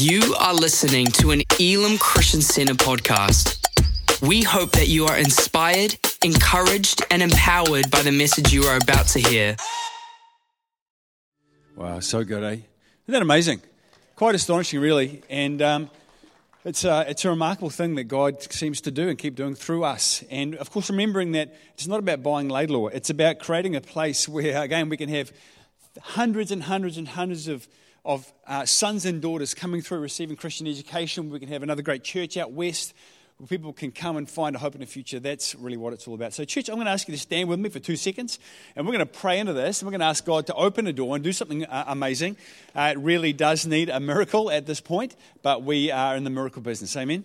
[0.00, 3.58] You are listening to an Elim Christian Center podcast.
[4.22, 9.08] We hope that you are inspired, encouraged, and empowered by the message you are about
[9.08, 9.56] to hear.
[11.74, 12.52] Wow, so good, eh?
[12.52, 12.64] Isn't
[13.08, 13.60] that amazing?
[14.14, 15.20] Quite astonishing, really.
[15.28, 15.90] And um,
[16.64, 19.82] it's, a, it's a remarkable thing that God seems to do and keep doing through
[19.82, 20.22] us.
[20.30, 24.28] And of course, remembering that it's not about buying Laidlaw, it's about creating a place
[24.28, 25.32] where, again, we can have
[26.00, 27.66] hundreds and hundreds and hundreds of,
[28.04, 31.30] of uh, sons and daughters coming through receiving Christian education.
[31.30, 32.94] We can have another great church out west
[33.38, 35.20] where people can come and find a hope in the future.
[35.20, 36.32] That's really what it's all about.
[36.32, 38.38] So, church, I'm going to ask you to stand with me for two seconds,
[38.74, 40.86] and we're going to pray into this, and we're going to ask God to open
[40.86, 42.36] a door and do something uh, amazing.
[42.74, 46.30] Uh, it really does need a miracle at this point, but we are in the
[46.30, 46.96] miracle business.
[46.96, 47.24] Amen.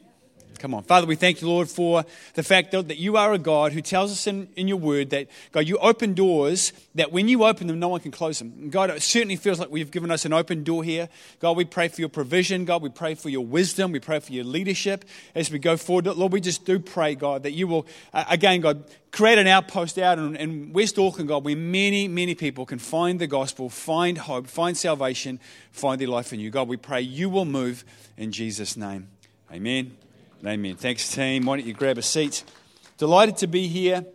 [0.59, 0.83] Come on.
[0.83, 4.11] Father, we thank you, Lord, for the fact that you are a God who tells
[4.11, 7.79] us in, in your word that, God, you open doors that when you open them,
[7.79, 8.69] no one can close them.
[8.69, 11.09] God, it certainly feels like we've given us an open door here.
[11.39, 12.65] God, we pray for your provision.
[12.65, 13.91] God, we pray for your wisdom.
[13.91, 16.05] We pray for your leadership as we go forward.
[16.05, 19.97] Lord, we just do pray, God, that you will, uh, again, God, create an outpost
[19.97, 24.17] out in, in West Auckland, God, where many, many people can find the gospel, find
[24.17, 25.39] hope, find salvation,
[25.71, 26.49] find their life in you.
[26.49, 27.85] God, we pray you will move
[28.17, 29.07] in Jesus' name.
[29.51, 30.02] Amen.
[30.45, 30.75] Amen.
[30.75, 31.45] Thanks, team.
[31.45, 32.43] Why don't you grab a seat?
[32.97, 34.05] Delighted to be here.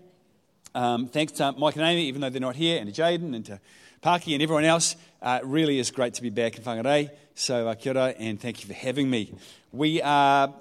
[0.74, 3.46] Um, thanks to Mike and Amy, even though they're not here, and to Jaden and
[3.46, 3.58] to
[4.02, 4.94] Parky and everyone else.
[5.22, 7.08] Uh, it really is great to be back in Whangarei.
[7.34, 9.32] So, uh, kia ora, and thank you for having me.
[9.72, 10.52] We are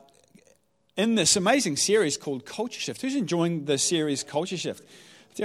[0.95, 3.01] in this amazing series called Culture Shift.
[3.01, 4.85] Who's enjoying the series Culture Shift?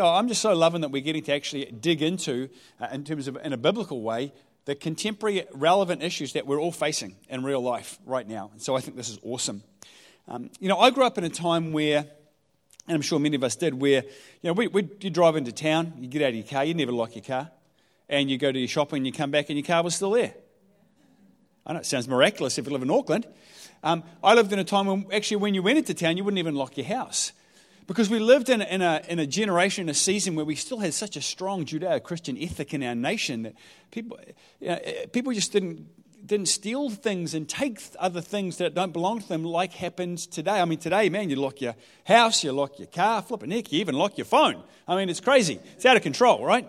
[0.01, 2.49] I'm just so loving that we're getting to actually dig into,
[2.81, 4.33] uh, in terms of in a biblical way,
[4.67, 8.51] the contemporary relevant issues that we're all facing in real life right now.
[8.53, 9.65] And so I think this is awesome.
[10.33, 12.07] Um, you know, I grew up in a time where,
[12.89, 15.53] and I'm sure many of us did, where, you know, we, we, you drive into
[15.53, 17.51] town, you get out of your car, you never lock your car,
[18.09, 20.13] and you go to your shopping, and you come back, and your car was still
[20.13, 20.33] there.
[21.67, 23.27] I know it sounds miraculous if you live in Auckland.
[23.83, 26.39] Um, I lived in a time when, actually, when you went into town, you wouldn't
[26.39, 27.33] even lock your house.
[27.87, 30.95] Because we lived in, in, a, in a generation, a season where we still had
[30.95, 33.55] such a strong Judeo Christian ethic in our nation that
[33.91, 34.19] people,
[34.61, 34.79] you know,
[35.13, 35.89] people just didn't
[36.25, 40.61] didn't steal things and take other things that don't belong to them like happens today.
[40.61, 41.75] I mean, today, man, you lock your
[42.05, 44.63] house, you lock your car, flip a neck, you even lock your phone.
[44.87, 45.59] I mean, it's crazy.
[45.75, 46.69] It's out of control, right?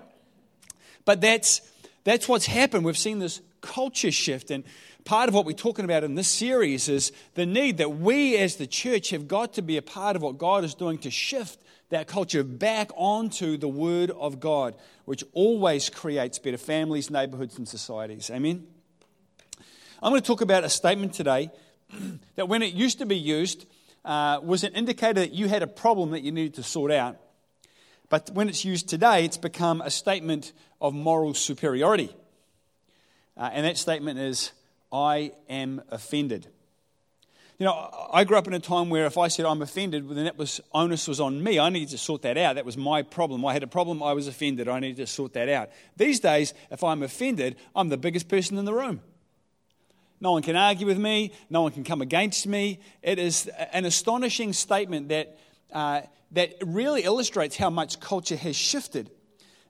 [1.06, 1.62] But that's,
[2.04, 2.86] that's what's happened.
[2.86, 4.52] We've seen this culture shift.
[4.52, 4.64] And
[5.06, 8.56] part of what we're talking about in this series is the need that we as
[8.56, 11.60] the church have got to be a part of what God is doing to shift
[11.90, 14.76] that culture back onto the Word of God,
[15.06, 18.32] which always creates better families, neighborhoods, and societies.
[18.32, 18.66] Amen?
[20.04, 21.50] I'm going to talk about a statement today
[22.36, 23.66] that when it used to be used
[24.04, 27.16] uh, was an indicator that you had a problem that you needed to sort out.
[28.10, 32.14] But when it's used today, it's become a statement of moral superiority.
[33.38, 34.52] Uh, and that statement is,
[34.92, 36.48] I am offended.
[37.58, 40.26] You know, I grew up in a time where if I said I'm offended, then
[40.26, 41.60] that was onus was on me.
[41.60, 42.56] I needed to sort that out.
[42.56, 43.46] That was my problem.
[43.46, 44.04] I had a problem.
[44.04, 44.68] I was offended.
[44.68, 45.70] I needed to sort that out.
[45.96, 49.00] These days, if I'm offended, I'm the biggest person in the room.
[50.24, 51.34] No one can argue with me.
[51.50, 52.80] No one can come against me.
[53.02, 55.38] It is an astonishing statement that,
[55.74, 59.12] uh, that really illustrates how much culture has shifted.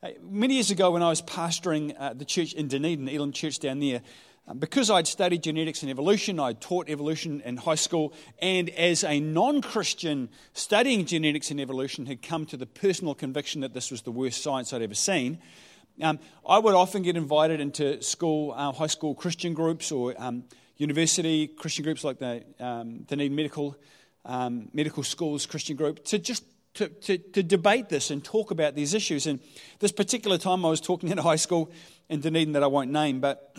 [0.03, 3.57] Uh, many years ago, when I was pastoring uh, the church in Dunedin, Elim Church
[3.57, 4.03] down there,
[4.47, 9.03] um, because I'd studied genetics and evolution, I'd taught evolution in high school, and as
[9.03, 13.89] a non Christian studying genetics and evolution, had come to the personal conviction that this
[13.89, 15.39] was the worst science I'd ever seen.
[16.01, 20.43] Um, I would often get invited into school, uh, high school Christian groups or um,
[20.77, 23.77] university Christian groups like the um, Dunedin Medical,
[24.25, 26.45] um, Medical Schools Christian group to just
[26.75, 29.27] to, to, to, debate this and talk about these issues.
[29.27, 29.39] And
[29.77, 31.71] this particular time I was talking in a high school
[32.09, 33.55] in Dunedin that I won't name, but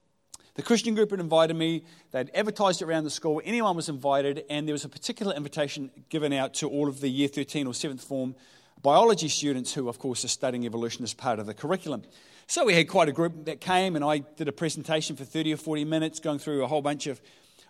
[0.54, 1.84] the Christian group had invited me.
[2.10, 3.40] They'd advertised it around the school.
[3.42, 7.08] Anyone was invited, and there was a particular invitation given out to all of the
[7.08, 8.34] year 13 or 7th form
[8.82, 12.02] biology students who, of course, are studying evolution as part of the curriculum.
[12.46, 15.54] So we had quite a group that came, and I did a presentation for 30
[15.54, 17.20] or 40 minutes going through a whole bunch of,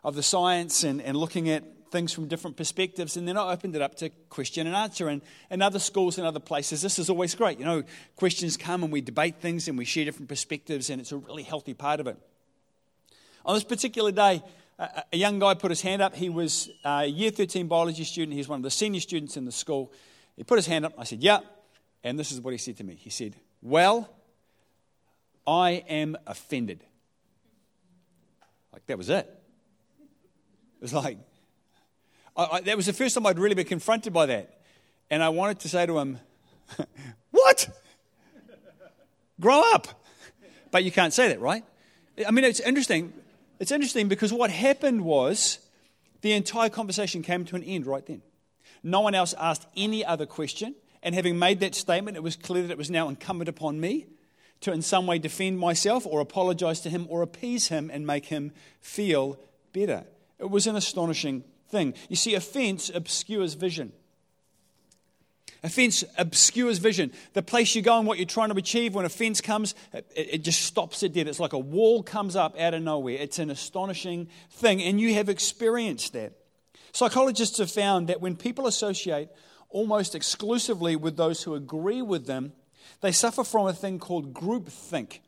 [0.05, 3.17] of the science and, and looking at things from different perspectives.
[3.17, 5.09] And then I opened it up to question and answer.
[5.09, 7.59] And in other schools and other places, this is always great.
[7.59, 7.83] You know,
[8.17, 11.43] questions come and we debate things and we share different perspectives, and it's a really
[11.43, 12.17] healthy part of it.
[13.45, 14.43] On this particular day,
[14.79, 16.15] a, young guy put his hand up.
[16.15, 18.33] He was a year 13 biology student.
[18.33, 19.91] He was one of the senior students in the school.
[20.39, 20.95] He put his hand up.
[20.97, 21.41] I said, Yeah.
[22.05, 22.95] And this is what he said to me.
[22.95, 24.09] He said, Well,
[25.45, 26.85] I am offended.
[28.73, 29.27] Like, that was it.
[30.77, 31.19] It was like,
[32.37, 34.61] I, I, that was the first time I'd really been confronted by that.
[35.11, 36.21] And I wanted to say to him,
[37.33, 37.69] What?
[39.41, 39.89] Grow up.
[40.71, 41.65] But you can't say that, right?
[42.25, 43.13] I mean, it's interesting.
[43.59, 45.59] it's interesting because what happened was
[46.21, 48.23] the entire conversation came to an end right then.
[48.83, 50.75] No one else asked any other question.
[51.03, 54.07] And having made that statement, it was clear that it was now incumbent upon me
[54.61, 58.27] to, in some way, defend myself or apologize to him or appease him and make
[58.27, 59.39] him feel
[59.73, 60.05] better.
[60.39, 61.95] It was an astonishing thing.
[62.09, 63.93] You see, offense obscures vision.
[65.63, 67.13] Offense obscures vision.
[67.33, 70.39] The place you go and what you're trying to achieve, when offense comes, it, it,
[70.39, 71.27] just stops it dead.
[71.27, 73.17] It's like a wall comes up out of nowhere.
[73.19, 76.33] It's an astonishing thing, and you have experienced that.
[76.99, 79.29] Psychologists have found that when people associate
[79.69, 82.53] almost exclusively with those who agree with them,
[83.03, 85.21] they suffer from a thing called groupthink.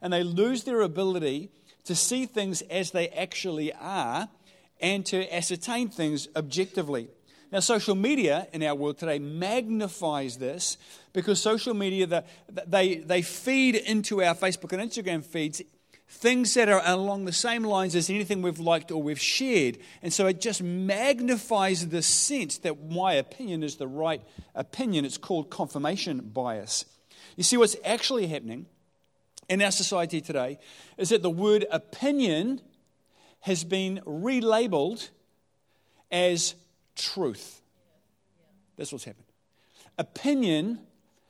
[0.00, 1.50] And they lose their ability
[1.84, 4.30] to see things as they actually are
[4.80, 7.08] and to ascertain things objectively.
[7.52, 10.78] Now, social media in our world today magnifies this
[11.12, 12.24] because social media,
[12.66, 15.60] they, they feed into our Facebook and Instagram feeds
[16.12, 19.78] things that are along the same lines as anything we've liked or we've shared.
[20.02, 24.20] And so it just magnifies the sense that my opinion is the right
[24.54, 25.04] opinion.
[25.04, 26.84] It's called confirmation bias.
[27.36, 28.66] You see, what's actually happening
[29.48, 30.58] in our society today
[30.98, 32.60] is that the word opinion
[33.40, 35.08] has been relabeled
[36.10, 36.54] as
[36.94, 37.62] truth.
[38.76, 39.26] That's what's happened.
[39.98, 40.78] Opinion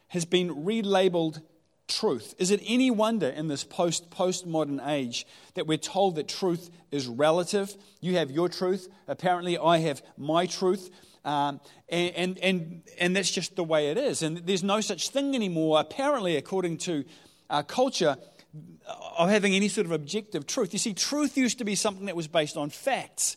[0.09, 1.41] has been relabeled
[1.89, 2.35] truth.
[2.39, 7.07] Is it any wonder in this post postmodern age that we're told that truth is
[7.07, 7.77] relative?
[8.01, 8.89] You have your truth.
[9.09, 10.91] Apparently, I have my truth.
[11.25, 14.23] Um, and, and, and, and, that's just the way it is.
[14.23, 17.05] And there's no such thing anymore, apparently, according to
[17.49, 18.17] our culture,
[19.17, 20.73] of having any sort of objective truth.
[20.73, 23.37] You see, truth used to be something that was based on facts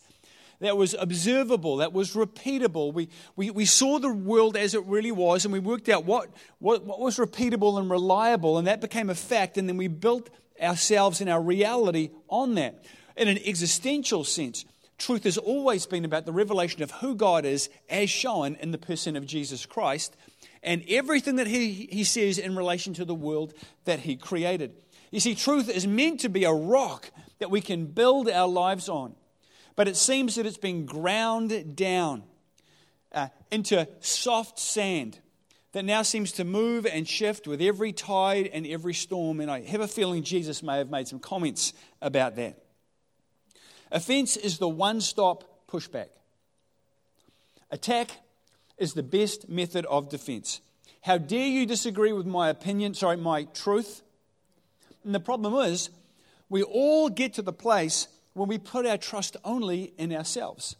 [0.59, 2.93] that was observable, that was repeatable.
[2.93, 6.29] We, we, we saw the world as it really was, and we worked out what,
[6.59, 10.29] what, what was repeatable and reliable, and that became a fact, and then we built
[10.61, 12.85] ourselves and our reality on that.
[13.17, 14.65] In an existential sense,
[14.97, 18.77] truth has always been about the revelation of who God is as shown in the
[18.77, 20.15] person of Jesus Christ
[20.63, 23.53] and everything that he, he says in relation to the world
[23.85, 24.73] that he created.
[25.11, 28.89] You see, truth is meant to be a rock that we can build our lives
[28.89, 29.15] on.
[29.75, 32.23] But it seems that it's been ground down
[33.11, 35.19] uh, into soft sand
[35.73, 39.41] that now seems to move and shift with every tide and every storm.
[39.41, 42.63] And I have a feeling Jesus may have made some comments about that.
[43.91, 46.07] Offense is the one stop pushback.
[47.71, 48.11] Attack
[48.77, 50.61] is the best method of defense.
[51.01, 54.01] How dare you disagree with my opinion, sorry, my truth?
[55.03, 55.89] And the problem is,
[56.49, 60.75] we all get to the place when we put our trust only in ourselves.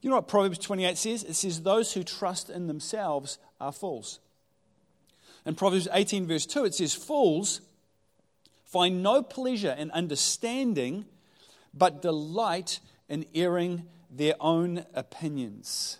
[0.00, 1.24] You know what Proverbs 28 says?
[1.24, 4.20] It says, Those who trust in themselves are fools.
[5.44, 7.60] In Proverbs 18, verse 2, it says, Fools
[8.64, 11.04] find no pleasure in understanding,
[11.74, 15.98] but delight in airing their own opinions.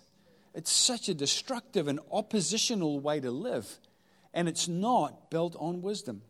[0.53, 3.79] It's such a destructive and oppositional way to live,
[4.33, 6.21] and it's not built on wisdom.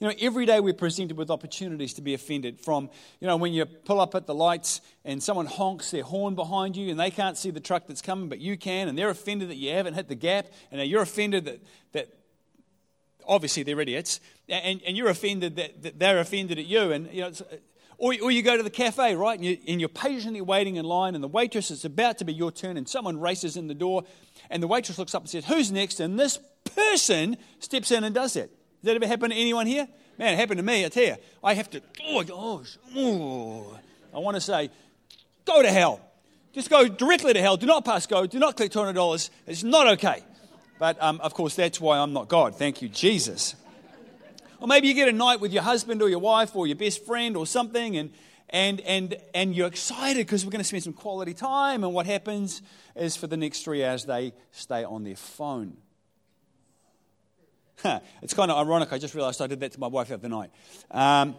[0.00, 2.60] You know, every day we're presented with opportunities to be offended.
[2.60, 2.88] From,
[3.20, 6.76] you know, when you pull up at the lights and someone honks their horn behind
[6.76, 9.50] you and they can't see the truck that's coming, but you can, and they're offended
[9.50, 11.62] that you haven't hit the gap, and you're offended that,
[11.92, 12.14] that
[13.26, 16.92] obviously they're idiots, and, and you're offended that, that they're offended at you.
[16.92, 17.32] And, you know,
[17.98, 20.84] or, or you go to the cafe, right, and, you, and you're patiently waiting in
[20.84, 23.74] line, and the waitress, is about to be your turn, and someone races in the
[23.74, 24.04] door,
[24.48, 25.98] and the waitress looks up and says, Who's next?
[25.98, 26.38] And this
[26.76, 28.52] person steps in and does it.
[28.78, 29.88] Has that ever happened to anyone here?
[30.18, 30.84] Man, it happened to me.
[30.84, 31.82] I tell you, I have to.
[32.04, 32.64] Oh, oh,
[32.96, 33.78] oh.
[34.14, 34.70] I want to say,
[35.44, 36.00] go to hell.
[36.52, 37.56] Just go directly to hell.
[37.56, 38.26] Do not pass go.
[38.26, 39.30] Do not click $200.
[39.46, 40.22] It's not okay.
[40.78, 42.56] But um, of course, that's why I'm not God.
[42.56, 43.54] Thank you, Jesus.
[44.60, 47.04] Or maybe you get a night with your husband or your wife or your best
[47.04, 48.10] friend or something, and,
[48.50, 51.84] and, and, and you're excited because we're going to spend some quality time.
[51.84, 52.62] And what happens
[52.96, 55.76] is for the next three hours, they stay on their phone.
[58.22, 58.92] it's kind of ironic.
[58.92, 60.50] I just realized I did that to my wife the other night.
[60.90, 61.36] Um,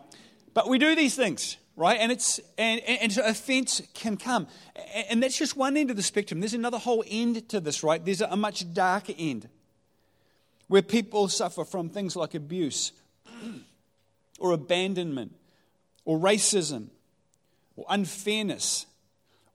[0.54, 2.00] but we do these things, right?
[2.00, 4.48] And, it's, and, and so offense can come.
[5.10, 6.40] And that's just one end of the spectrum.
[6.40, 8.04] There's another whole end to this, right?
[8.04, 9.50] There's a much darker end
[10.68, 12.92] where people suffer from things like abuse
[14.40, 15.36] or abandonment
[16.06, 16.88] or racism
[17.76, 18.86] or unfairness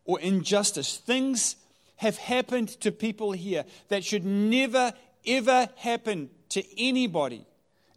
[0.04, 0.98] or injustice.
[0.98, 1.56] Things
[1.96, 4.92] have happened to people here that should never,
[5.26, 7.44] ever happen to anybody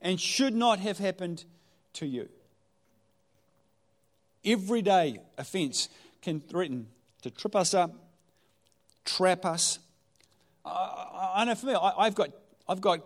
[0.02, 1.46] and should not have happened
[1.94, 2.28] to you.
[4.44, 5.90] Everyday offense
[6.24, 6.88] can threaten
[7.22, 7.94] to trip us up,
[9.06, 9.78] trap us.
[10.66, 12.30] I, I know for me, I, have got,
[12.68, 13.02] I've got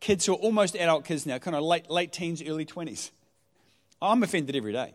[0.00, 3.10] kids who are almost adult kids now, kind of late, late teens, early 20s.
[4.02, 4.92] I'm offended every day.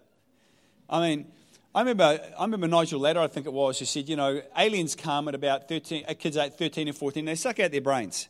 [0.87, 1.31] I mean,
[1.73, 4.93] I remember, I remember Nigel Latta, I think it was, who said, you know, aliens
[4.95, 8.29] come at about 13, uh, kids at 13 and 14, they suck out their brains.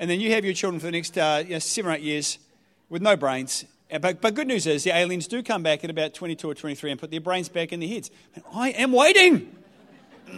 [0.00, 2.00] And then you have your children for the next uh, you know, seven or eight
[2.00, 2.38] years
[2.88, 3.66] with no brains.
[3.92, 6.54] Uh, but, but good news is the aliens do come back at about 22 or
[6.54, 8.10] 23 and put their brains back in their heads.
[8.34, 9.54] And I am waiting.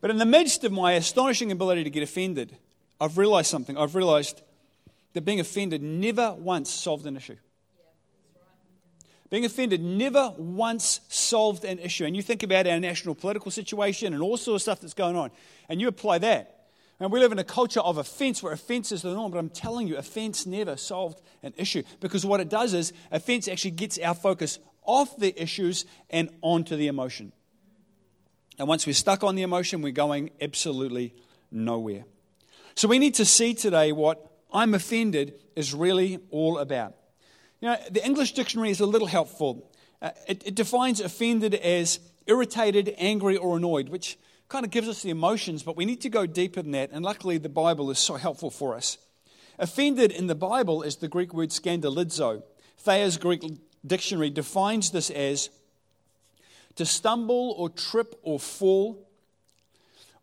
[0.00, 2.56] but in the midst of my astonishing ability to get offended,
[3.00, 3.76] I've realized something.
[3.76, 4.42] I've realized
[5.14, 7.38] that being offended never once solved an issue.
[9.30, 12.04] Being offended never once solved an issue.
[12.04, 15.16] And you think about our national political situation and all sorts of stuff that's going
[15.16, 15.30] on,
[15.68, 16.56] and you apply that.
[16.98, 19.48] And we live in a culture of offense where offense is the norm, but I'm
[19.48, 21.82] telling you, offense never solved an issue.
[22.00, 26.76] Because what it does is, offense actually gets our focus off the issues and onto
[26.76, 27.32] the emotion.
[28.58, 31.14] And once we're stuck on the emotion, we're going absolutely
[31.50, 32.04] nowhere.
[32.74, 36.94] So we need to see today what I'm offended is really all about.
[37.60, 39.70] You know, the English dictionary is a little helpful.
[40.00, 45.02] Uh, it, it defines offended as irritated, angry, or annoyed, which kind of gives us
[45.02, 46.90] the emotions, but we need to go deeper than that.
[46.90, 48.98] And luckily, the Bible is so helpful for us.
[49.58, 52.42] Offended in the Bible is the Greek word scandalizo.
[52.78, 53.42] Thayer's Greek
[53.86, 55.50] dictionary defines this as
[56.76, 59.06] to stumble or trip or fall,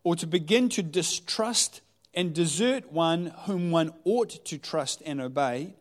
[0.02, 1.82] or to begin to distrust
[2.14, 5.74] and desert one whom one ought to trust and obay,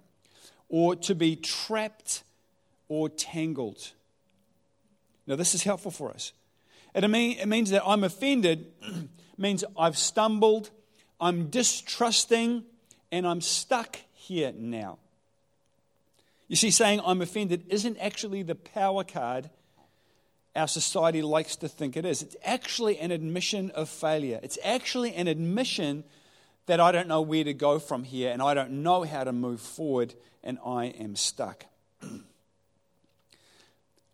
[0.69, 2.23] or to be trapped
[2.89, 3.91] or tangled.
[5.25, 6.31] Now, this is helpful for us.
[6.95, 8.71] It, mean, it means that I'm offended,
[9.37, 10.69] means I've stumbled,
[11.19, 12.63] I'm distrusting,
[13.11, 14.99] and I'm stuck here now.
[16.47, 19.49] You see, saying I'm offended isn't actually the power card
[20.57, 22.23] our society likes to think it is.
[22.23, 24.39] It's actually an admission of failure.
[24.41, 26.03] It's actually an admission
[26.67, 29.33] that I don't know where to go from here and I don't know how to
[29.33, 31.65] move forward and I am stuck.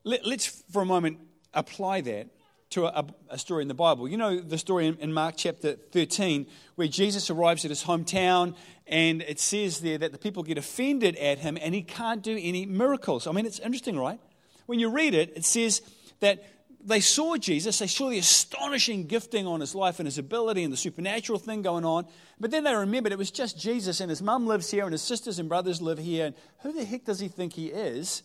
[0.04, 1.20] Let, us for a moment
[1.54, 2.28] apply that
[2.72, 4.08] to a, a, story in the Bible.
[4.08, 8.56] You know the story in, in Mark chapter 13 where Jesus arrives at his hometown
[8.88, 12.38] and it says there that the people get offended at him and he can't do
[12.40, 13.28] any miracles.
[13.28, 14.20] I mean, it's interesting, right?
[14.66, 15.82] When you read it, it says
[16.20, 16.44] that
[16.86, 20.74] they saw Jesus, they saw the astonishing gifting on his life and his ability and
[20.74, 22.06] the supernatural thing going on.
[22.40, 25.02] But then they remembered it was just Jesus and his mum lives here and his
[25.02, 26.28] sisters and brothers live here.
[26.28, 28.24] And who the heck does he think he is?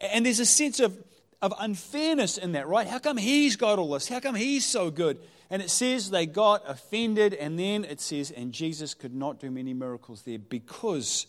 [0.00, 0.96] And there's a sense of,
[1.40, 2.86] of unfairness in that, right?
[2.86, 4.08] How come he's got all this?
[4.08, 5.18] How come he's so good?
[5.50, 9.50] And it says they got offended, and then it says, and Jesus could not do
[9.50, 11.26] many miracles there because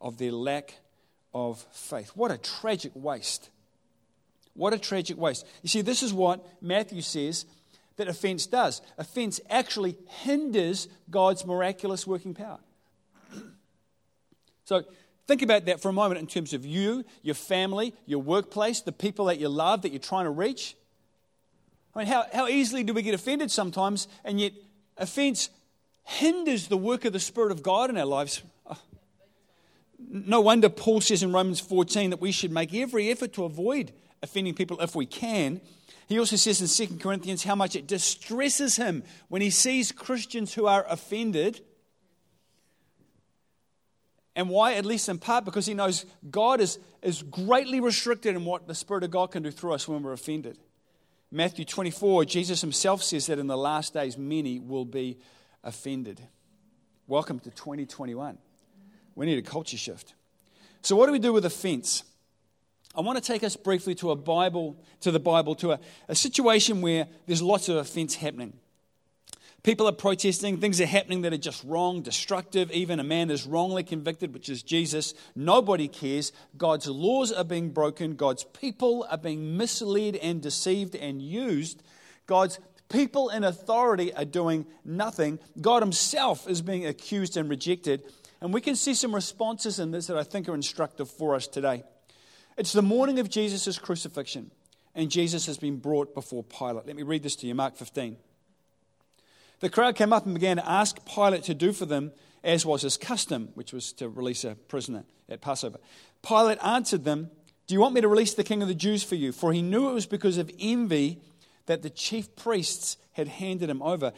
[0.00, 0.74] of their lack
[1.32, 2.10] of faith.
[2.16, 3.50] What a tragic waste.
[4.56, 5.46] What a tragic waste.
[5.62, 7.46] You see, this is what Matthew says
[7.96, 8.82] that offense does.
[8.98, 12.58] Offense actually hinders God's miraculous working power.
[14.64, 14.82] so
[15.26, 18.92] think about that for a moment in terms of you, your family, your workplace, the
[18.92, 20.76] people that you love that you're trying to reach.
[21.94, 24.52] I mean, how, how easily do we get offended sometimes, and yet
[24.98, 25.50] offense
[26.06, 28.42] hinders the work of the Spirit of God in our lives.
[29.98, 33.92] No wonder Paul says in Romans 14 that we should make every effort to avoid
[34.22, 35.60] offending people if we can.
[36.08, 40.54] He also says in 2 Corinthians how much it distresses him when he sees Christians
[40.54, 41.60] who are offended.
[44.36, 44.74] And why?
[44.74, 48.74] At least in part because he knows God is, is greatly restricted in what the
[48.74, 50.58] Spirit of God can do through us when we're offended.
[51.32, 55.18] Matthew 24, Jesus himself says that in the last days many will be
[55.64, 56.20] offended.
[57.08, 58.38] Welcome to 2021.
[59.16, 60.14] We need a culture shift.
[60.82, 62.04] So, what do we do with offense?
[62.96, 66.14] I want to take us briefly to a Bible, to the Bible, to a, a
[66.14, 68.54] situation where there's lots of offense happening.
[69.62, 72.70] People are protesting, things are happening that are just wrong, destructive.
[72.70, 75.12] Even a man is wrongly convicted, which is Jesus.
[75.34, 76.32] Nobody cares.
[76.56, 78.14] God's laws are being broken.
[78.14, 81.82] God's people are being misled and deceived and used.
[82.26, 85.38] God's people in authority are doing nothing.
[85.60, 88.04] God Himself is being accused and rejected.
[88.40, 91.46] And we can see some responses in this that I think are instructive for us
[91.46, 91.82] today.
[92.56, 94.50] It's the morning of Jesus' crucifixion,
[94.94, 96.86] and Jesus has been brought before Pilate.
[96.86, 98.16] Let me read this to you Mark 15.
[99.60, 102.80] The crowd came up and began to ask Pilate to do for them as was
[102.80, 105.78] his custom, which was to release a prisoner at Passover.
[106.26, 107.30] Pilate answered them,
[107.66, 109.32] Do you want me to release the king of the Jews for you?
[109.32, 111.20] For he knew it was because of envy
[111.66, 114.14] that the chief priests had handed him over.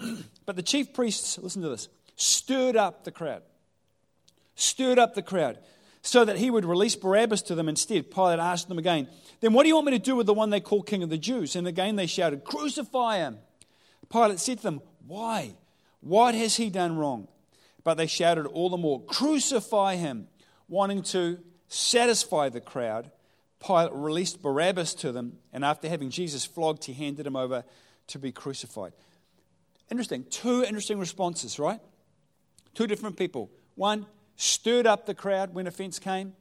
[0.44, 3.42] but the chief priests, listen to this, stirred up the crowd.
[4.56, 5.58] Stirred up the crowd
[6.02, 8.10] so that he would release Barabbas to them instead.
[8.10, 9.08] Pilate asked them again,
[9.40, 11.10] Then what do you want me to do with the one they call King of
[11.10, 11.56] the Jews?
[11.56, 13.38] And again they shouted, Crucify him.
[14.10, 15.54] Pilate said to them, Why?
[16.00, 17.28] What has he done wrong?
[17.84, 20.28] But they shouted all the more, Crucify him.
[20.68, 21.38] wanting to
[21.68, 23.10] satisfy the crowd,
[23.64, 27.64] Pilate released Barabbas to them, and after having Jesus flogged, he handed him over
[28.08, 28.92] to be crucified.
[29.90, 30.24] Interesting.
[30.30, 31.80] Two interesting responses, right?
[32.74, 33.50] Two different people.
[33.74, 34.06] One
[34.38, 36.32] stirred up the crowd when offense came,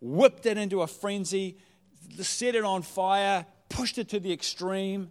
[0.00, 1.58] whipped it into a frenzy,
[2.18, 5.10] set it on fire, pushed it to the extreme.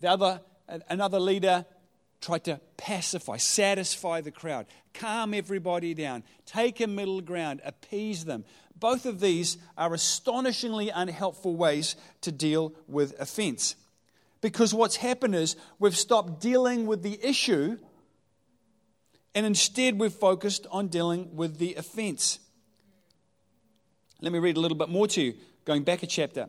[0.00, 0.40] The other,
[0.88, 1.64] another leader
[2.20, 8.44] tried to pacify, satisfy the crowd, calm everybody down, take a middle ground, appease them.
[8.78, 13.74] Both of these are astonishingly unhelpful ways to deal with offense.
[14.42, 17.78] Because what's happened is we've stopped dealing with the issue
[19.34, 22.38] and instead we've focused on dealing with the offense.
[24.20, 25.34] Let me read a little bit more to you,
[25.64, 26.48] going back a chapter.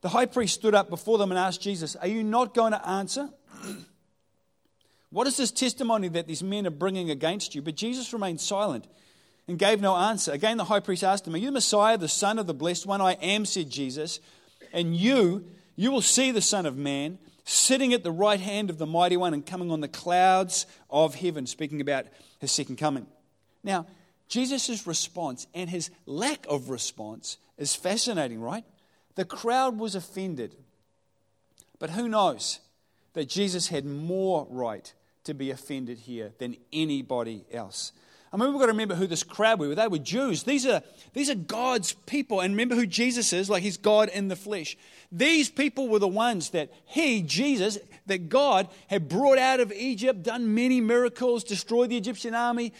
[0.00, 2.88] The high priest stood up before them and asked Jesus, Are you not going to
[2.88, 3.28] answer?
[5.10, 7.62] what is this testimony that these men are bringing against you?
[7.62, 8.86] But Jesus remained silent
[9.48, 10.30] and gave no answer.
[10.30, 12.86] Again, the high priest asked him, Are you the Messiah, the Son of the Blessed
[12.86, 13.00] One?
[13.00, 14.20] I am, said Jesus.
[14.72, 17.18] And you, you will see the Son of Man
[17.48, 21.14] sitting at the right hand of the Mighty One and coming on the clouds of
[21.14, 22.06] heaven, speaking about
[22.40, 23.06] his second coming.
[23.64, 23.86] Now,
[24.28, 28.64] Jesus' response and his lack of response is fascinating, right?
[29.14, 30.54] The crowd was offended.
[31.78, 32.60] But who knows
[33.14, 34.92] that Jesus had more right
[35.24, 37.92] to be offended here than anybody else?
[38.32, 39.74] I mean, we've got to remember who this crowd were.
[39.74, 40.42] They were Jews.
[40.42, 40.82] These are,
[41.14, 42.40] these are God's people.
[42.40, 44.76] And remember who Jesus is, like he's God in the flesh.
[45.10, 50.22] These people were the ones that he, Jesus, that God had brought out of Egypt,
[50.22, 52.72] done many miracles, destroyed the Egyptian army.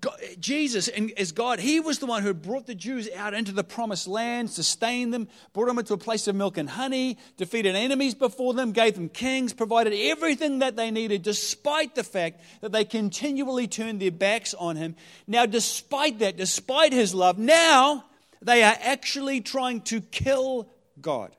[0.00, 3.64] God, Jesus, as God, He was the one who brought the Jews out into the
[3.64, 8.14] promised land, sustained them, brought them into a place of milk and honey, defeated enemies
[8.14, 12.84] before them, gave them kings, provided everything that they needed, despite the fact that they
[12.84, 14.96] continually turned their backs on Him.
[15.26, 18.04] Now, despite that, despite His love, now
[18.40, 20.68] they are actually trying to kill
[21.00, 21.36] God.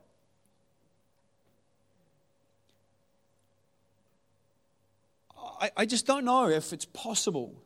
[5.60, 7.63] I, I just don't know if it's possible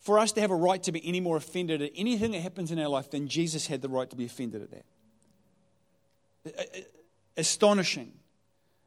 [0.00, 2.70] for us to have a right to be any more offended at anything that happens
[2.70, 6.86] in our life than Jesus had the right to be offended at that.
[7.36, 8.12] Astonishing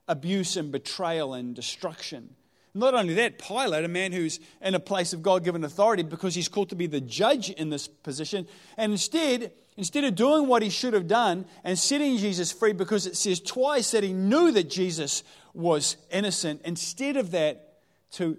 [0.08, 2.36] abuse and betrayal and destruction.
[2.74, 6.34] Not only that, Pilate, a man who's in a place of God given authority because
[6.34, 8.48] he's called to be the judge in this position,
[8.78, 13.06] and instead, instead of doing what he should have done and setting Jesus free because
[13.06, 15.24] it says twice that he knew that Jesus
[15.54, 17.76] was innocent, instead of that,
[18.14, 18.38] to,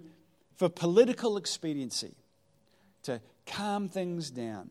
[0.57, 2.15] for political expediency,
[3.05, 4.69] to calm things down.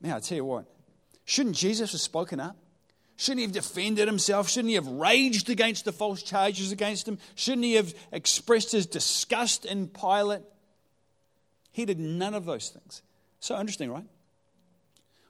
[0.00, 0.66] Now, I tell you what,
[1.24, 2.56] shouldn't Jesus have spoken up?
[3.16, 4.48] Shouldn't he have defended himself?
[4.48, 7.18] Shouldn't he have raged against the false charges against him?
[7.36, 10.42] Shouldn't he have expressed his disgust in Pilate?
[11.70, 13.02] He did none of those things.
[13.38, 14.06] So interesting, right?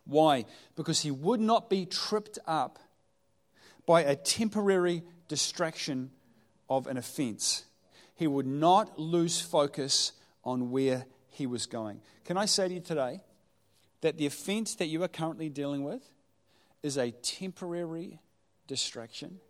[0.06, 0.46] Why?
[0.76, 2.78] Because he would not be tripped up
[3.86, 6.10] by a temporary distraction
[6.68, 7.64] of an offense.
[8.14, 12.00] He would not lose focus on where he was going.
[12.24, 13.20] Can I say to you today
[14.00, 16.02] that the offense that you are currently dealing with
[16.82, 18.20] is a temporary
[18.66, 19.40] distraction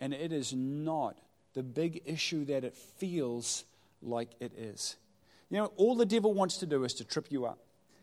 [0.00, 1.16] and it is not
[1.54, 3.64] the big issue that it feels
[4.02, 4.96] like it is.
[5.50, 7.58] You know, all the devil wants to do is to trip you up,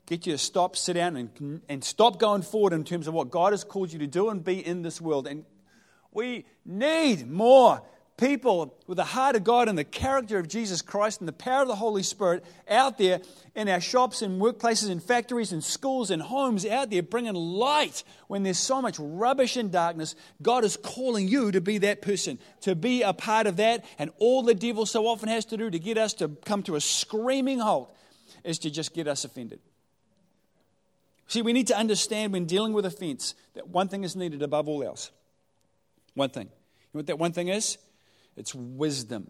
[0.07, 3.29] get you to stop, sit down, and, and stop going forward in terms of what
[3.29, 5.27] God has called you to do and be in this world.
[5.27, 5.45] And
[6.11, 7.83] we need more
[8.17, 11.63] people with the heart of God and the character of Jesus Christ and the power
[11.63, 13.21] of the Holy Spirit out there
[13.55, 18.03] in our shops and workplaces and factories and schools and homes out there bringing light
[18.27, 20.15] when there's so much rubbish and darkness.
[20.41, 23.83] God is calling you to be that person, to be a part of that.
[23.97, 26.75] And all the devil so often has to do to get us to come to
[26.75, 27.95] a screaming halt
[28.43, 29.59] is to just get us offended.
[31.27, 34.67] See, we need to understand when dealing with offense that one thing is needed above
[34.67, 35.09] all else.
[36.13, 36.45] One thing.
[36.45, 36.49] You
[36.93, 37.79] know what that one thing is?
[38.35, 39.29] It's wisdom.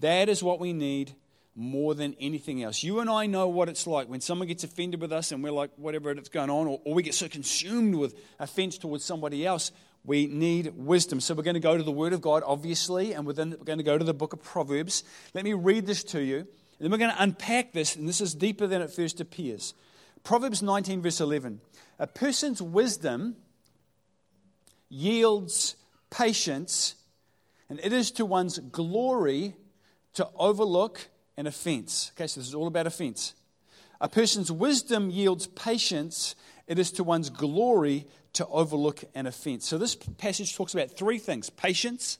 [0.00, 1.14] That is what we need
[1.54, 2.82] more than anything else.
[2.82, 5.50] You and I know what it's like when someone gets offended with us and we're
[5.50, 9.46] like, whatever it's going on, or, or we get so consumed with offense towards somebody
[9.46, 9.72] else.
[10.04, 11.18] We need wisdom.
[11.18, 13.64] So we're going to go to the Word of God, obviously, and we're, then, we're
[13.64, 15.02] going to go to the book of Proverbs.
[15.34, 16.38] Let me read this to you.
[16.38, 16.46] And
[16.78, 19.72] then we're going to unpack this, and this is deeper than it first appears.
[20.22, 21.60] Proverbs 19, verse 11.
[21.98, 23.36] A person's wisdom
[24.90, 25.76] yields
[26.10, 26.96] patience
[27.68, 29.56] and it is to one's glory
[30.14, 32.12] to overlook an offense.
[32.14, 33.34] Okay, so this is all about offense.
[34.00, 36.34] A person's wisdom yields patience.
[36.66, 39.66] It is to one's glory to overlook an offense.
[39.66, 42.18] So this passage talks about three things patience,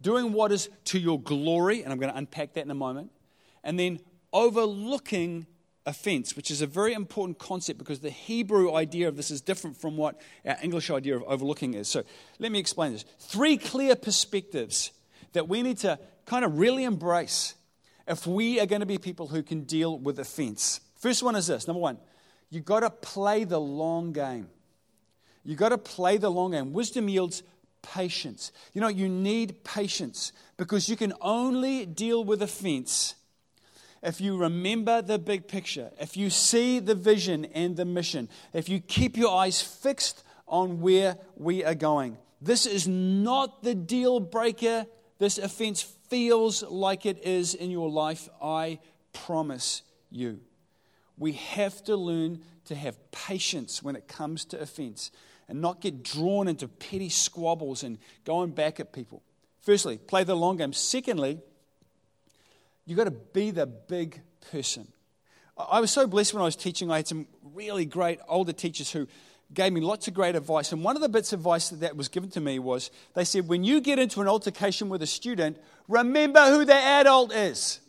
[0.00, 3.10] doing what is to your glory, and I'm going to unpack that in a moment,
[3.62, 4.00] and then
[4.32, 5.46] overlooking
[5.86, 9.76] offense, which is a very important concept because the Hebrew idea of this is different
[9.76, 11.88] from what our English idea of overlooking is.
[11.88, 12.04] So
[12.38, 13.04] let me explain this.
[13.18, 14.92] Three clear perspectives
[15.32, 17.54] that we need to kind of really embrace
[18.06, 20.80] if we are going to be people who can deal with offense.
[20.96, 21.98] First one is this number one,
[22.50, 24.48] you've got to play the long game.
[25.44, 26.72] You've got to play the long game.
[26.72, 27.42] Wisdom yields
[27.82, 28.52] patience.
[28.72, 33.16] You know, you need patience because you can only deal with offense
[34.02, 38.68] if you remember the big picture, if you see the vision and the mission, if
[38.68, 42.18] you keep your eyes fixed on where we are going.
[42.40, 44.86] This is not the deal breaker.
[45.18, 48.28] This offense feels like it is in your life.
[48.42, 48.80] I
[49.12, 50.40] promise you.
[51.16, 55.10] We have to learn to have patience when it comes to offense
[55.48, 59.22] and not get drawn into petty squabbles and going back at people.
[59.60, 60.72] Firstly, play the long game.
[60.72, 61.38] Secondly,
[62.84, 64.88] You've got to be the big person.
[65.56, 66.90] I was so blessed when I was teaching.
[66.90, 69.06] I had some really great older teachers who
[69.54, 70.72] gave me lots of great advice.
[70.72, 73.48] And one of the bits of advice that was given to me was they said,
[73.48, 77.80] when you get into an altercation with a student, remember who the adult is.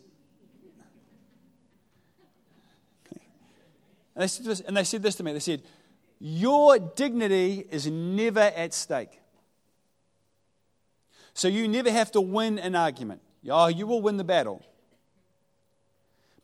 [4.14, 5.62] And they, said this, and they said this to me they said,
[6.20, 9.20] Your dignity is never at stake.
[11.32, 13.22] So you never have to win an argument.
[13.50, 14.64] Oh, you will win the battle.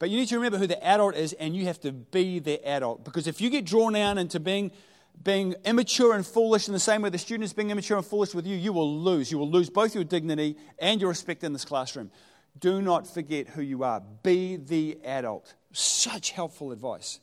[0.00, 2.66] But you need to remember who the adult is, and you have to be the
[2.66, 3.04] adult.
[3.04, 4.72] Because if you get drawn down into being,
[5.22, 8.34] being immature and foolish in the same way the student is being immature and foolish
[8.34, 9.30] with you, you will lose.
[9.30, 12.10] You will lose both your dignity and your respect in this classroom.
[12.58, 14.02] Do not forget who you are.
[14.22, 15.54] Be the adult.
[15.72, 17.20] Such helpful advice.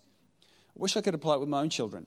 [0.70, 2.06] I wish I could apply it with my own children.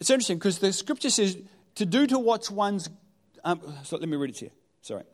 [0.00, 1.38] it's interesting because the scripture says
[1.76, 2.90] to do to what's one's.
[3.44, 4.50] Um, so let me read it to you.
[4.82, 5.04] Sorry.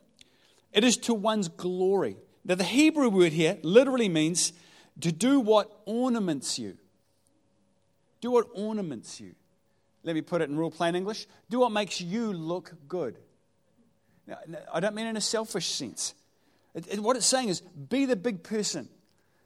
[0.73, 2.17] It is to one's glory.
[2.45, 4.53] Now, the Hebrew word here literally means
[4.99, 6.77] to do what ornaments you.
[8.21, 9.35] Do what ornaments you.
[10.03, 11.27] Let me put it in real plain English.
[11.49, 13.17] Do what makes you look good.
[14.27, 14.37] Now,
[14.73, 16.13] I don't mean in a selfish sense.
[16.73, 18.89] It, it, what it's saying is be the big person,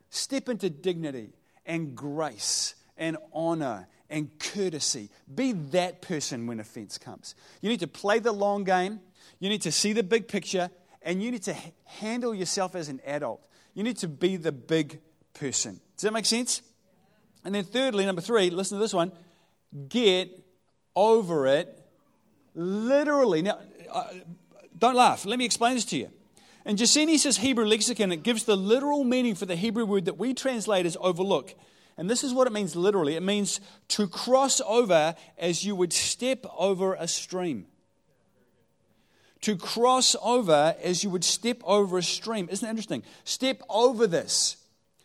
[0.10, 1.34] step into dignity
[1.66, 5.10] and grace and honor and courtesy.
[5.34, 7.36] Be that person when offense comes.
[7.62, 9.02] You need to play the long game,
[9.40, 10.70] you need to see the big picture,
[11.02, 11.56] and you need to
[11.86, 13.42] handle yourself as an adult.
[13.74, 15.00] You need to be the big
[15.34, 15.80] person.
[15.96, 16.62] Does that make sense?
[17.46, 19.12] And then, thirdly, number three, listen to this one
[19.90, 20.44] get
[20.96, 21.78] over it
[22.56, 23.42] literally.
[23.42, 23.60] Now,
[23.92, 24.08] uh,
[24.78, 25.26] don't laugh.
[25.26, 26.10] Let me explain this to you.
[26.66, 30.34] In Gesenius' Hebrew lexicon, it gives the literal meaning for the Hebrew word that we
[30.34, 31.54] translate as overlook.
[31.98, 35.94] And this is what it means literally it means to cross over as you would
[35.94, 37.68] step over a stream
[39.42, 42.48] to cross over as you would step over a stream.
[42.52, 43.04] Isn't that interesting?
[43.24, 44.58] Step over this.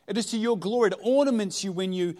[0.06, 0.90] It is to your glory.
[0.90, 2.16] It ornaments you when you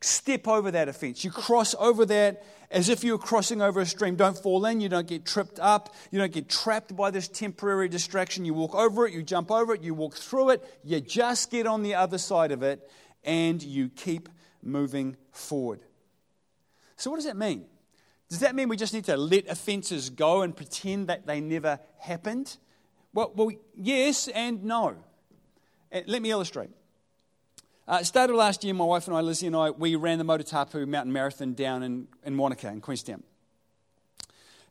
[0.00, 1.24] step over that offense.
[1.24, 4.16] You cross over that as if you're crossing over a stream.
[4.16, 7.88] Don't fall in, you don't get tripped up, you don't get trapped by this temporary
[7.88, 8.44] distraction.
[8.44, 11.66] You walk over it, you jump over it, you walk through it, you just get
[11.66, 12.90] on the other side of it,
[13.22, 14.28] and you keep
[14.62, 15.80] moving forward.
[16.96, 17.64] So, what does that mean?
[18.34, 21.78] Does that mean we just need to let offences go and pretend that they never
[22.00, 22.56] happened?
[23.12, 24.96] Well, well yes and no.
[25.92, 26.70] Uh, let me illustrate.
[27.86, 30.84] Uh, started last year, my wife and I, Lizzie and I, we ran the Motatapu
[30.88, 33.22] Mountain Marathon down in, in Wanaka, in Queenstown.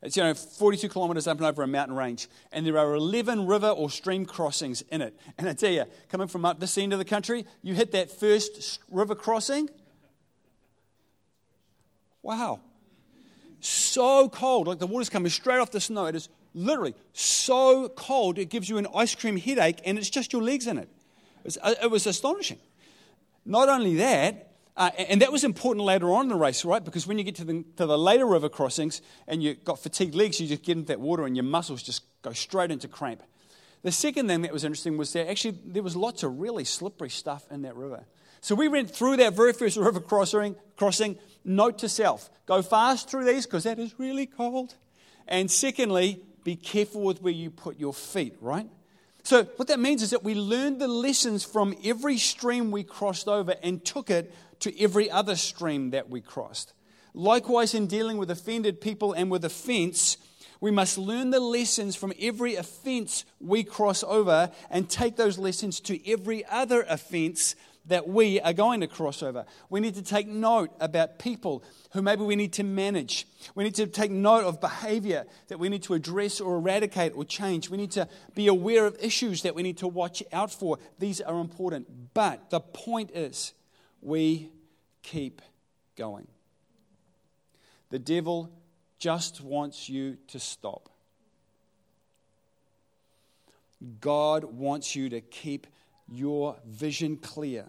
[0.02, 3.46] It's, you know, 42 kilometres up and over a mountain range, and there are 11
[3.46, 5.18] river or stream crossings in it.
[5.38, 8.10] And I tell you, coming from up this end of the country, you hit that
[8.10, 9.70] first river crossing,
[12.20, 12.60] wow,
[13.64, 16.06] so cold, like the water's coming straight off the snow.
[16.06, 20.32] It is literally so cold, it gives you an ice cream headache, and it's just
[20.32, 20.88] your legs in it.
[21.38, 22.58] It was, uh, it was astonishing.
[23.44, 26.84] Not only that, uh, and that was important later on in the race, right?
[26.84, 30.14] Because when you get to the, to the later river crossings and you've got fatigued
[30.14, 33.22] legs, you just get into that water and your muscles just go straight into cramp.
[33.82, 37.10] The second thing that was interesting was that actually there was lots of really slippery
[37.10, 38.04] stuff in that river.
[38.44, 43.08] So we went through that very first river crossing, crossing note to self go fast
[43.08, 44.74] through these because that is really cold.
[45.26, 48.68] And secondly, be careful with where you put your feet, right?
[49.22, 53.28] So, what that means is that we learned the lessons from every stream we crossed
[53.28, 56.74] over and took it to every other stream that we crossed.
[57.14, 60.18] Likewise, in dealing with offended people and with offense,
[60.60, 65.80] we must learn the lessons from every offense we cross over and take those lessons
[65.80, 69.44] to every other offense that we are going to cross over.
[69.68, 73.26] We need to take note about people who maybe we need to manage.
[73.54, 77.24] We need to take note of behavior that we need to address or eradicate or
[77.24, 77.68] change.
[77.68, 80.78] We need to be aware of issues that we need to watch out for.
[80.98, 82.14] These are important.
[82.14, 83.52] But the point is,
[84.00, 84.50] we
[85.02, 85.42] keep
[85.96, 86.26] going.
[87.90, 88.50] The devil
[88.98, 90.88] just wants you to stop.
[94.00, 95.66] God wants you to keep
[96.08, 97.66] your vision clear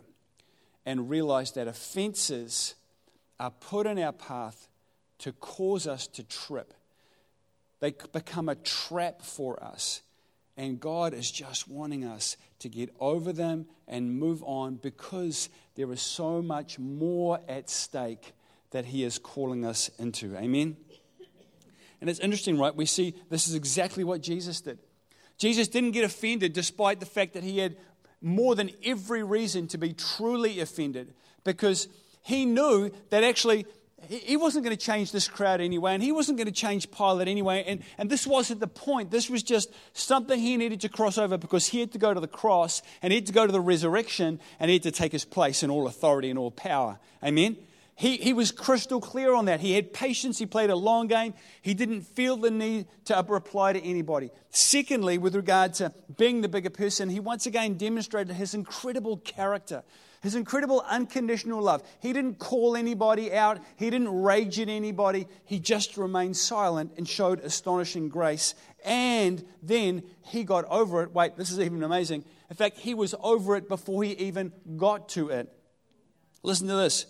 [0.85, 2.75] and realize that offenses
[3.39, 4.67] are put in our path
[5.19, 6.73] to cause us to trip.
[7.79, 10.01] They become a trap for us.
[10.57, 15.91] And God is just wanting us to get over them and move on because there
[15.91, 18.33] is so much more at stake
[18.71, 20.35] that He is calling us into.
[20.37, 20.77] Amen?
[21.99, 22.75] And it's interesting, right?
[22.75, 24.79] We see this is exactly what Jesus did.
[25.37, 27.75] Jesus didn't get offended despite the fact that he had
[28.25, 31.87] more than every reason to be truly offended because
[32.23, 33.65] he knew that actually
[34.09, 37.27] he wasn't going to change this crowd anyway, and he wasn't going to change Pilate
[37.27, 37.63] anyway.
[37.65, 39.09] And, and this wasn't the point.
[39.09, 42.19] This was just something he needed to cross over because he had to go to
[42.19, 45.11] the cross and he had to go to the resurrection and he had to take
[45.11, 46.99] his place in all authority and all power.
[47.23, 47.57] Amen?
[47.97, 49.61] He, he was crystal clear on that.
[49.61, 50.37] He had patience.
[50.37, 51.33] He played a long game.
[51.61, 54.31] He didn't feel the need to reply to anybody.
[54.49, 59.81] Secondly, with regard to being the bigger person, he once again demonstrated his incredible character,
[60.21, 61.83] his incredible unconditional love.
[62.01, 65.27] He didn't call anybody out, he didn't rage at anybody.
[65.45, 68.55] He just remained silent and showed astonishing grace.
[68.83, 71.13] And then he got over it.
[71.13, 72.25] Wait, this is even amazing.
[72.49, 75.49] In fact, he was over it before he even got to it.
[76.43, 77.05] Listen to this.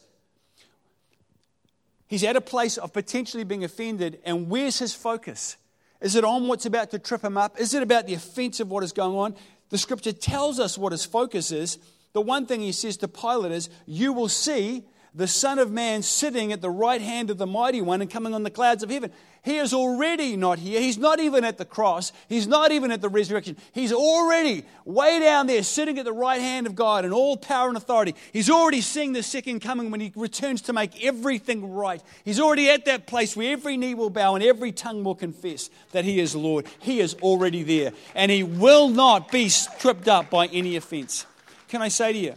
[2.08, 5.58] He's at a place of potentially being offended, and where's his focus?
[6.02, 7.60] Is it on what's about to trip him up?
[7.60, 9.36] Is it about the offense of what is going on?
[9.70, 11.80] The scripture tells us what his focus is.
[12.14, 14.84] The one thing he says to Pilate is, You will see
[15.16, 18.34] the Son of Man sitting at the right hand of the Mighty One and coming
[18.34, 19.12] on the clouds of heaven.
[19.44, 20.82] He is already not here.
[20.82, 22.12] He's not even at the cross.
[22.28, 23.56] He's not even at the resurrection.
[23.74, 27.68] He's already way down there, sitting at the right hand of God in all power
[27.70, 28.16] and authority.
[28.34, 32.02] He's already seeing the second coming when he returns to make everything right.
[32.26, 35.70] He's already at that place where every knee will bow and every tongue will confess
[35.92, 36.66] that he is Lord.
[36.80, 37.94] He is already there.
[38.16, 39.50] And he will not be
[39.80, 41.28] tripped up by any offense.
[41.68, 42.34] Can I say to you,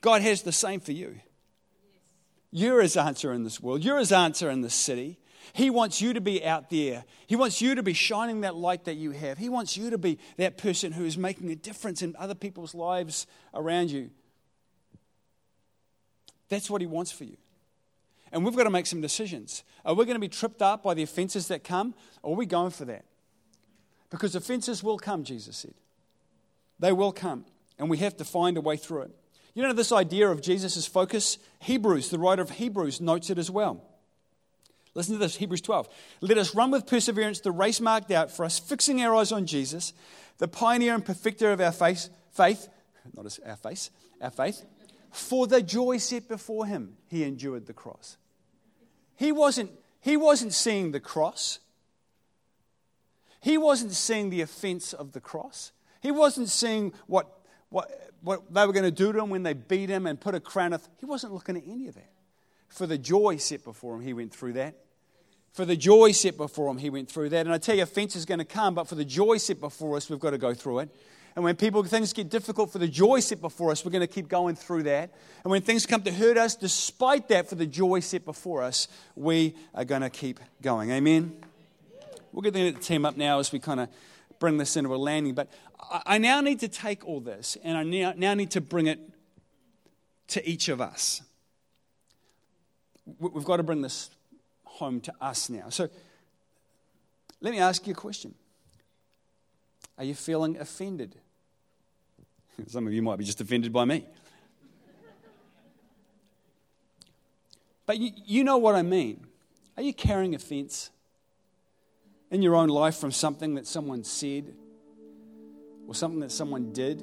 [0.00, 1.16] God has the same for you.
[2.50, 3.84] You're his answer in this world.
[3.84, 5.18] You're his answer in this city.
[5.52, 7.04] He wants you to be out there.
[7.26, 9.38] He wants you to be shining that light that you have.
[9.38, 12.74] He wants you to be that person who is making a difference in other people's
[12.74, 14.10] lives around you.
[16.48, 17.36] That's what he wants for you.
[18.32, 19.64] And we've got to make some decisions.
[19.84, 22.46] Are we going to be tripped up by the offenses that come, or are we
[22.46, 23.04] going for that?
[24.10, 25.74] Because offenses will come, Jesus said.
[26.78, 27.44] They will come,
[27.78, 29.19] and we have to find a way through it.
[29.54, 33.50] You know, this idea of Jesus' focus, Hebrews, the writer of Hebrews, notes it as
[33.50, 33.84] well.
[34.94, 35.88] Listen to this Hebrews 12.
[36.20, 39.46] Let us run with perseverance the race marked out for us, fixing our eyes on
[39.46, 39.92] Jesus,
[40.38, 42.68] the pioneer and perfecter of our faith, faith
[43.14, 44.64] not as our face, our faith.
[45.10, 48.16] For the joy set before him, he endured the cross.
[49.16, 51.58] He wasn't, he wasn't seeing the cross.
[53.40, 55.72] He wasn't seeing the offense of the cross.
[56.00, 57.39] He wasn't seeing what
[57.70, 60.34] what, what they were going to do to him when they beat him and put
[60.34, 60.86] a crown of.
[60.98, 62.10] He wasn't looking at any of that.
[62.68, 64.74] For the joy set before him, he went through that.
[65.52, 67.46] For the joy set before him, he went through that.
[67.46, 69.96] And I tell you, offense is going to come, but for the joy set before
[69.96, 70.90] us, we've got to go through it.
[71.36, 74.12] And when people things get difficult for the joy set before us, we're going to
[74.12, 75.12] keep going through that.
[75.44, 78.88] And when things come to hurt us, despite that, for the joy set before us,
[79.14, 80.90] we are going to keep going.
[80.90, 81.32] Amen.
[82.32, 83.88] We'll get the team up now as we kind of
[84.38, 85.34] bring this into a landing.
[85.34, 85.48] But
[85.88, 89.00] I now need to take all this and I now, need to bring it
[90.28, 91.22] to each of us.
[93.18, 94.10] We've got to bring this
[94.64, 95.68] home to us now.
[95.70, 95.88] So
[97.40, 98.34] let me ask you a question
[99.98, 101.16] Are you feeling offended?
[102.66, 104.06] Some of you might be just offended by me.
[107.86, 109.26] But you, you know what I mean.
[109.76, 110.90] Are you carrying offense?
[112.30, 114.54] in your own life from something that someone said
[115.90, 117.00] or something that someone did.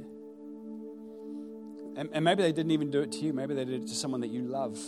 [1.97, 3.93] And, and, maybe they didn't even do it to you, maybe they did it to
[3.93, 4.79] someone that you love.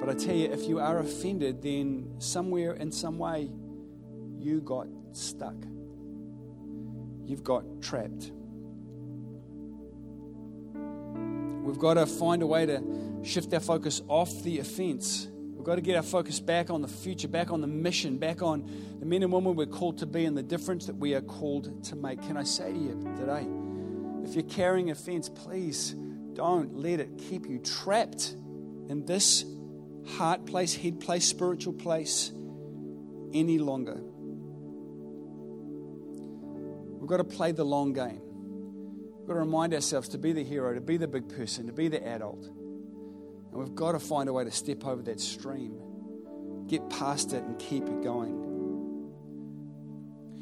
[0.00, 3.50] But I tell you, if you are offended, then somewhere in some way
[4.38, 5.56] you got stuck.
[7.26, 8.32] You've got trapped.
[11.62, 12.82] We've got to find a way to
[13.22, 15.28] shift our focus off the offense
[15.60, 18.40] We've got to get our focus back on the future, back on the mission, back
[18.40, 18.64] on
[18.98, 21.84] the men and women we're called to be and the difference that we are called
[21.84, 22.22] to make.
[22.22, 23.46] Can I say to you today,
[24.24, 25.94] If you're carrying offense, please
[26.32, 28.34] don't let it keep you trapped
[28.88, 29.44] in this
[30.16, 32.32] heart place, head place, spiritual place
[33.34, 34.00] any longer.
[36.98, 38.22] We've got to play the long game.
[39.18, 41.74] We've got to remind ourselves to be the hero, to be the big person, to
[41.74, 42.48] be the adult.
[43.50, 45.80] And we've got to find a way to step over that stream,
[46.66, 48.40] get past it, and keep it going.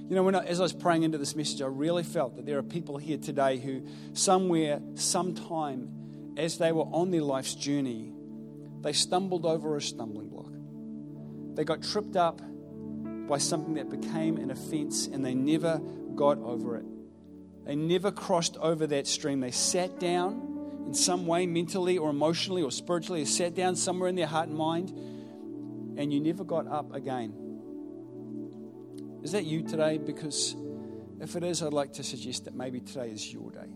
[0.09, 2.47] You know, when I, as I was praying into this message, I really felt that
[2.47, 3.83] there are people here today who,
[4.15, 8.13] somewhere, sometime, as they were on their life's journey,
[8.81, 10.53] they stumbled over a stumbling block.
[11.57, 12.41] They got tripped up
[13.29, 15.79] by something that became an offense and they never
[16.15, 16.87] got over it.
[17.67, 19.41] They never crossed over that stream.
[19.41, 20.58] They sat down
[20.89, 24.49] in some way, mentally or emotionally or spiritually, they sat down somewhere in their heart
[24.49, 24.89] and mind,
[25.99, 27.35] and you never got up again.
[29.23, 29.99] Is that you today?
[29.99, 30.57] Because
[31.21, 33.69] if it is, I'd like to suggest that maybe today is your day.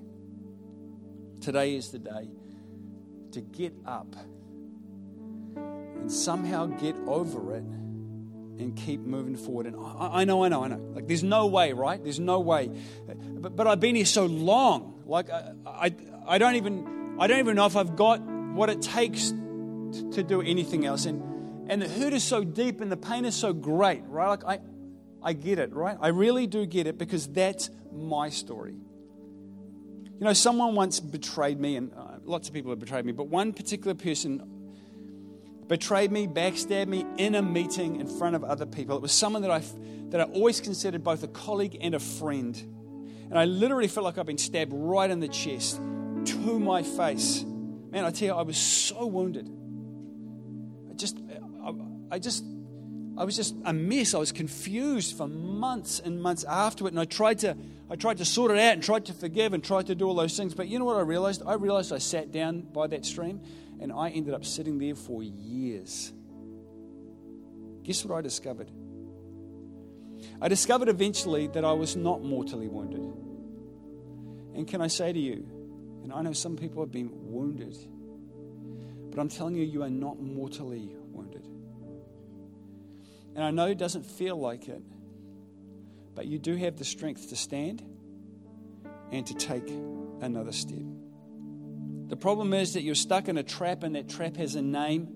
[1.43, 2.31] Today is the day
[3.33, 4.17] to get up
[5.57, 7.65] and somehow get over it
[8.59, 9.67] and keep moving forward.
[9.67, 10.81] And I, I, know, I know, I know.
[10.95, 12.03] Like, there's no way, right?
[12.03, 12.71] There's no way.
[13.07, 15.03] But, but I've been here so long.
[15.05, 15.95] Like, I, I,
[16.27, 20.43] I, don't even, I don't even know if I've got what it takes to, do
[20.43, 21.07] anything else.
[21.07, 24.27] And, and the hurt is so deep and the pain is so great, right?
[24.27, 24.59] Like, I,
[25.23, 25.97] I get it, right?
[26.01, 28.73] I really do get it because that's my story.
[28.73, 33.29] You know, someone once betrayed me, and uh, lots of people have betrayed me, but
[33.29, 34.43] one particular person
[35.69, 38.97] betrayed me, backstabbed me in a meeting in front of other people.
[38.97, 39.63] It was someone that I,
[40.09, 42.57] that I always considered both a colleague and a friend.
[43.31, 45.81] And I literally felt like I'd been stabbed right in the chest
[46.27, 47.45] to my face.
[47.45, 49.49] Man, I tell you, I was so wounded.
[50.91, 51.19] I just,
[51.63, 51.73] I,
[52.11, 52.45] I just
[53.17, 54.15] I was just a mess.
[54.15, 57.57] I was confused for months and months after it, and I tried to,
[57.91, 60.15] I tried to sort it out and tried to forgive and tried to do all
[60.15, 60.55] those things.
[60.55, 61.43] But you know what I realized?
[61.47, 63.43] I realized I sat down by that stream,
[63.81, 66.13] and I ended up sitting there for years.
[67.83, 68.71] Guess what I discovered?
[70.41, 73.03] I discovered eventually that I was not mortally wounded.
[74.55, 75.47] And can I say to you,
[76.03, 77.77] and I know some people have been wounded,
[79.11, 81.47] but I'm telling you, you are not mortally wounded.
[83.35, 84.83] and I know it doesn't feel like it,
[86.15, 87.83] but you do have the strength to stand
[89.11, 89.69] and to take
[90.21, 90.83] another step.
[92.09, 95.09] The problem is that you're stuck in a trap, and that trap has a name,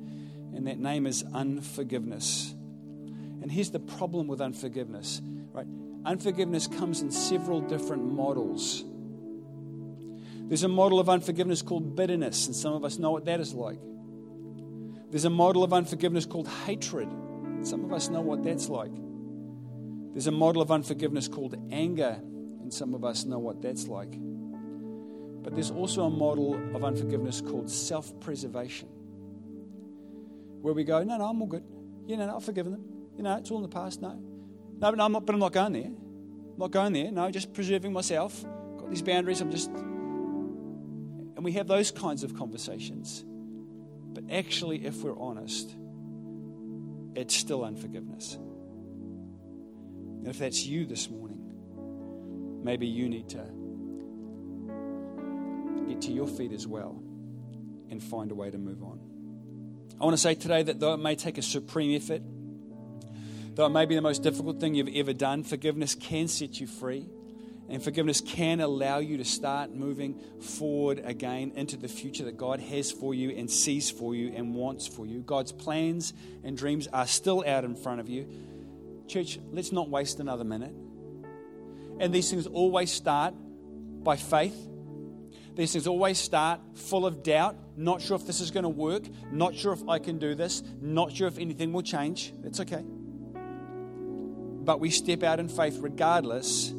[0.55, 2.55] and that name is unforgiveness.
[3.43, 5.21] And here's the problem with unforgiveness,
[5.53, 5.67] right?
[6.07, 8.83] Unforgiveness comes in several different models.
[10.49, 13.53] There's a model of unforgiveness called bitterness, and some of us know what that is
[13.53, 13.81] like.
[15.11, 17.09] There's a model of unforgiveness called hatred.
[17.63, 18.93] Some of us know what that's like.
[20.13, 22.17] There's a model of unforgiveness called anger,
[22.61, 24.13] and some of us know what that's like.
[25.43, 28.89] But there's also a model of unforgiveness called self preservation,
[30.61, 31.65] where we go, No, no, I'm all good.
[32.07, 32.85] You know, I've forgiven them.
[33.17, 34.01] You know, it's all in the past.
[34.01, 34.11] No.
[34.11, 35.87] No, but I'm not, but I'm not going there.
[35.87, 37.11] I'm not going there.
[37.11, 38.45] No, just preserving myself.
[38.79, 39.41] Got these boundaries.
[39.41, 39.71] I'm just.
[41.37, 43.25] And we have those kinds of conversations.
[43.27, 45.75] But actually, if we're honest,
[47.15, 48.35] it's still unforgiveness.
[48.35, 53.45] And if that's you this morning, maybe you need to
[55.87, 57.01] get to your feet as well
[57.91, 58.99] and find a way to move on.
[60.01, 62.23] I want to say today that though it may take a supreme effort,
[63.55, 66.67] though it may be the most difficult thing you've ever done, forgiveness can set you
[66.67, 67.09] free.
[67.69, 72.61] And forgiveness can allow you to start moving forward again into the future that God
[72.61, 75.21] has for you and sees for you and wants for you.
[75.21, 76.13] God's plans
[76.45, 78.29] and dreams are still out in front of you.
[79.09, 80.75] Church, let's not waste another minute.
[81.99, 83.35] And these things always start
[84.05, 84.57] by faith.
[85.55, 89.05] These things always start full of doubt, not sure if this is going to work,
[89.33, 92.33] not sure if I can do this, not sure if anything will change.
[92.45, 92.85] It's okay.
[93.35, 96.73] But we step out in faith regardless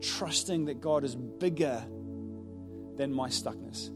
[0.00, 1.84] trusting that God is bigger
[2.96, 3.90] than my stuckness.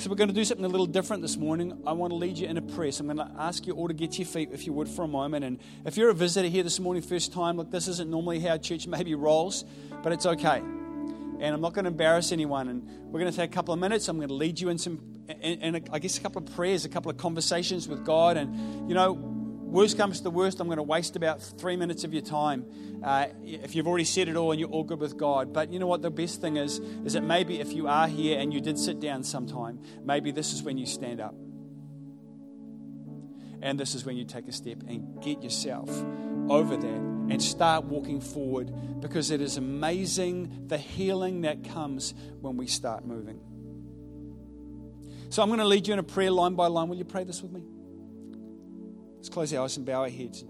[0.00, 1.82] So, we're going to do something a little different this morning.
[1.84, 2.92] I want to lead you in a prayer.
[2.92, 4.88] So, I'm going to ask you all to get to your feet, if you would,
[4.88, 5.44] for a moment.
[5.44, 8.58] And if you're a visitor here this morning, first time, look, this isn't normally how
[8.58, 9.64] church maybe rolls,
[10.04, 10.58] but it's okay.
[10.58, 12.68] And I'm not going to embarrass anyone.
[12.68, 14.06] And we're going to take a couple of minutes.
[14.06, 16.88] I'm going to lead you in some, and I guess, a couple of prayers, a
[16.88, 18.36] couple of conversations with God.
[18.36, 19.37] And, you know,
[19.68, 22.64] worst comes to the worst, I'm going to waste about three minutes of your time
[23.02, 25.52] uh, if you've already said it all and you're all good with God.
[25.52, 26.02] But you know what?
[26.02, 29.00] The best thing is, is that maybe if you are here and you did sit
[29.00, 31.34] down sometime, maybe this is when you stand up.
[33.60, 35.90] And this is when you take a step and get yourself
[36.48, 36.86] over that
[37.30, 43.04] and start walking forward because it is amazing the healing that comes when we start
[43.04, 43.40] moving.
[45.30, 46.88] So I'm going to lead you in a prayer line by line.
[46.88, 47.62] Will you pray this with me?
[49.28, 50.42] Let's close our eyes and bow our heads.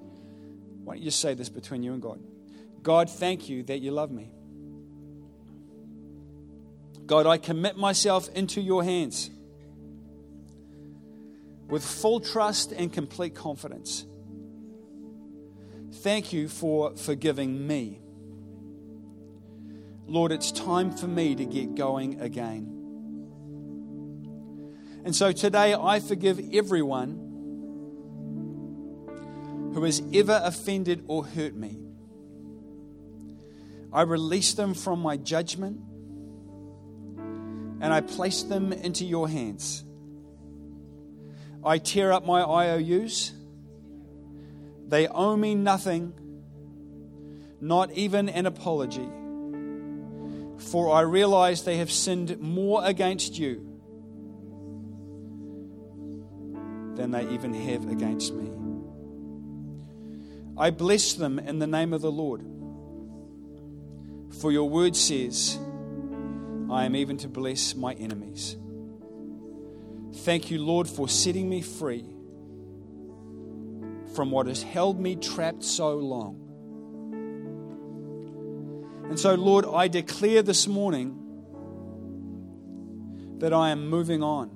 [0.85, 2.21] Why don't you just say this between you and God?
[2.81, 4.31] God, thank you that you love me.
[7.05, 9.31] God, I commit myself into your hands
[11.67, 14.07] with full trust and complete confidence.
[15.95, 18.01] Thank you for forgiving me.
[20.07, 22.75] Lord, it's time for me to get going again.
[25.05, 27.28] And so today I forgive everyone
[29.79, 31.79] who has ever offended or hurt me.
[33.93, 35.81] I release them from my judgment
[37.81, 39.85] and I place them into your hands.
[41.65, 43.33] I tear up my IOUs.
[44.89, 46.13] They owe me nothing,
[47.61, 49.09] not even an apology.
[50.59, 53.65] For I realize they have sinned more against you
[56.97, 58.68] than they even have against me.
[60.59, 62.43] I bless them in the name of the Lord.
[64.41, 65.57] For your word says,
[66.71, 68.57] I am even to bless my enemies.
[70.13, 72.05] Thank you, Lord, for setting me free
[74.15, 76.45] from what has held me trapped so long.
[79.09, 81.15] And so, Lord, I declare this morning
[83.39, 84.51] that I am moving on